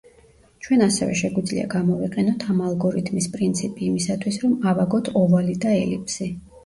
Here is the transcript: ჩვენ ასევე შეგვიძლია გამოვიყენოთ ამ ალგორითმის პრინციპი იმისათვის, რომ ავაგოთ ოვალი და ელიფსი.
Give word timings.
ჩვენ 0.67 0.83
ასევე 0.85 1.17
შეგვიძლია 1.19 1.65
გამოვიყენოთ 1.73 2.45
ამ 2.53 2.63
ალგორითმის 2.69 3.29
პრინციპი 3.37 3.87
იმისათვის, 3.91 4.41
რომ 4.47 4.57
ავაგოთ 4.73 5.13
ოვალი 5.25 5.59
და 5.67 5.77
ელიფსი. 5.85 6.31